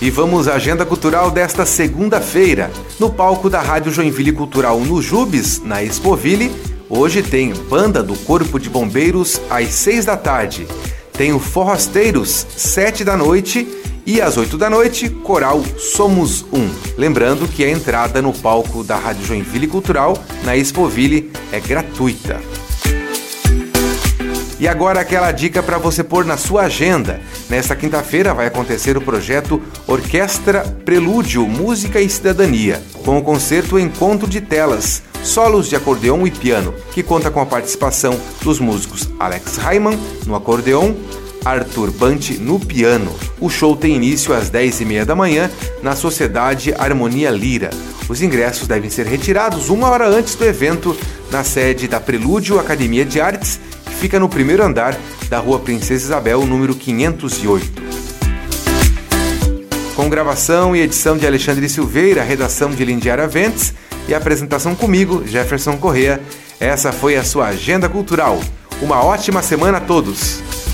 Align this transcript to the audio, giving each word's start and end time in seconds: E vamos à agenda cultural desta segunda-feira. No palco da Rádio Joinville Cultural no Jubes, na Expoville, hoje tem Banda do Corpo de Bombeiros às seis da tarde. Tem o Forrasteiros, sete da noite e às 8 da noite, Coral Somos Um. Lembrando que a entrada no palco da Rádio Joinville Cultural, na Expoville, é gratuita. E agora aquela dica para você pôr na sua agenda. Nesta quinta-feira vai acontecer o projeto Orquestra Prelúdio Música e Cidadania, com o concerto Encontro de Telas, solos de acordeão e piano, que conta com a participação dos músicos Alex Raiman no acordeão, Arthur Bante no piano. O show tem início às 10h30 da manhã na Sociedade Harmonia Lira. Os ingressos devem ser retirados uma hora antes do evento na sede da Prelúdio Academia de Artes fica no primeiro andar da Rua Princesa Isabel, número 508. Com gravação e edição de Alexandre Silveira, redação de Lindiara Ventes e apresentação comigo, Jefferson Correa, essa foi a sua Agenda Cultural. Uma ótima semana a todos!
E 0.00 0.10
vamos 0.10 0.46
à 0.46 0.54
agenda 0.54 0.84
cultural 0.84 1.30
desta 1.30 1.64
segunda-feira. 1.64 2.70
No 3.00 3.10
palco 3.10 3.48
da 3.48 3.60
Rádio 3.60 3.90
Joinville 3.90 4.32
Cultural 4.32 4.78
no 4.80 5.00
Jubes, 5.00 5.62
na 5.62 5.82
Expoville, 5.82 6.52
hoje 6.88 7.22
tem 7.22 7.54
Banda 7.54 8.02
do 8.02 8.14
Corpo 8.18 8.58
de 8.58 8.68
Bombeiros 8.68 9.40
às 9.48 9.68
seis 9.68 10.04
da 10.04 10.16
tarde. 10.16 10.66
Tem 11.12 11.32
o 11.32 11.38
Forrasteiros, 11.38 12.46
sete 12.56 13.02
da 13.04 13.16
noite 13.16 13.66
e 14.06 14.20
às 14.20 14.36
8 14.36 14.56
da 14.56 14.70
noite, 14.70 15.08
Coral 15.08 15.60
Somos 15.76 16.44
Um. 16.52 16.70
Lembrando 16.96 17.48
que 17.48 17.64
a 17.64 17.70
entrada 17.70 18.22
no 18.22 18.32
palco 18.32 18.84
da 18.84 18.96
Rádio 18.96 19.26
Joinville 19.26 19.66
Cultural, 19.66 20.16
na 20.44 20.56
Expoville, 20.56 21.32
é 21.50 21.58
gratuita. 21.58 22.40
E 24.58 24.66
agora 24.66 25.00
aquela 25.00 25.30
dica 25.32 25.62
para 25.62 25.76
você 25.76 26.02
pôr 26.02 26.24
na 26.24 26.38
sua 26.38 26.62
agenda. 26.62 27.20
Nesta 27.48 27.76
quinta-feira 27.76 28.32
vai 28.32 28.46
acontecer 28.46 28.96
o 28.96 29.02
projeto 29.02 29.60
Orquestra 29.86 30.62
Prelúdio 30.82 31.46
Música 31.46 32.00
e 32.00 32.08
Cidadania, 32.08 32.80
com 33.04 33.18
o 33.18 33.22
concerto 33.22 33.78
Encontro 33.78 34.26
de 34.26 34.40
Telas, 34.40 35.02
solos 35.22 35.68
de 35.68 35.76
acordeão 35.76 36.26
e 36.26 36.30
piano, 36.30 36.72
que 36.92 37.02
conta 37.02 37.30
com 37.30 37.40
a 37.40 37.46
participação 37.46 38.18
dos 38.42 38.58
músicos 38.58 39.06
Alex 39.18 39.56
Raiman 39.58 39.98
no 40.24 40.34
acordeão, 40.34 40.96
Arthur 41.44 41.90
Bante 41.90 42.38
no 42.38 42.58
piano. 42.58 43.14
O 43.38 43.50
show 43.50 43.76
tem 43.76 43.94
início 43.94 44.32
às 44.32 44.50
10h30 44.50 45.04
da 45.04 45.14
manhã 45.14 45.50
na 45.82 45.94
Sociedade 45.94 46.74
Harmonia 46.78 47.30
Lira. 47.30 47.68
Os 48.08 48.22
ingressos 48.22 48.66
devem 48.66 48.88
ser 48.88 49.04
retirados 49.04 49.68
uma 49.68 49.90
hora 49.90 50.08
antes 50.08 50.34
do 50.34 50.44
evento 50.44 50.96
na 51.30 51.44
sede 51.44 51.86
da 51.86 52.00
Prelúdio 52.00 52.58
Academia 52.58 53.04
de 53.04 53.20
Artes 53.20 53.60
fica 54.00 54.20
no 54.20 54.28
primeiro 54.28 54.62
andar 54.62 54.96
da 55.28 55.38
Rua 55.38 55.58
Princesa 55.58 56.04
Isabel, 56.04 56.46
número 56.46 56.74
508. 56.74 57.82
Com 59.94 60.08
gravação 60.08 60.76
e 60.76 60.80
edição 60.80 61.16
de 61.16 61.26
Alexandre 61.26 61.68
Silveira, 61.68 62.22
redação 62.22 62.70
de 62.70 62.84
Lindiara 62.84 63.26
Ventes 63.26 63.74
e 64.06 64.14
apresentação 64.14 64.74
comigo, 64.74 65.26
Jefferson 65.26 65.76
Correa, 65.78 66.20
essa 66.60 66.92
foi 66.92 67.16
a 67.16 67.24
sua 67.24 67.46
Agenda 67.46 67.88
Cultural. 67.88 68.40
Uma 68.80 69.02
ótima 69.02 69.42
semana 69.42 69.78
a 69.78 69.80
todos! 69.80 70.65